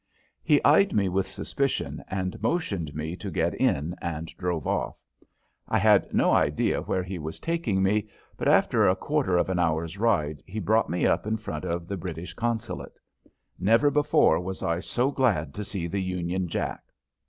He 0.41 0.63
eyed 0.65 0.93
me 0.93 1.09
with 1.09 1.27
suspicion 1.27 2.03
and 2.07 2.41
motioned 2.41 2.95
me 2.95 3.15
to 3.17 3.29
get 3.29 3.53
in 3.53 3.93
and 4.01 4.33
drove 4.35 4.65
off. 4.65 4.97
I 5.67 5.77
had 5.77 6.11
no 6.11 6.31
idea 6.31 6.81
where 6.81 7.03
he 7.03 7.19
was 7.19 7.39
taking 7.39 7.83
me, 7.83 8.09
but 8.35 8.47
after 8.47 8.87
a 8.87 8.95
quarter 8.95 9.37
of 9.37 9.47
an 9.47 9.59
hour's 9.59 9.99
ride 9.99 10.41
he 10.47 10.59
brought 10.59 10.91
up 11.05 11.27
in 11.27 11.37
front 11.37 11.65
of 11.65 11.87
the 11.87 11.97
British 11.97 12.33
consulate. 12.33 12.97
Never 13.59 13.91
before 13.91 14.39
was 14.39 14.63
I 14.63 14.79
so 14.79 15.11
glad 15.11 15.53
to 15.53 15.63
see 15.63 15.85
the 15.85 16.01
Union 16.01 16.47
Jack! 16.47 16.81